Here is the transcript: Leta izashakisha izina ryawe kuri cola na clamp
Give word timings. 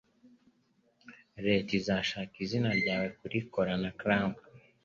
Leta 1.45 1.71
izashakisha 1.79 2.41
izina 2.45 2.69
ryawe 2.79 3.07
kuri 3.17 3.37
cola 3.51 3.73
na 3.83 3.91
clamp 3.99 4.37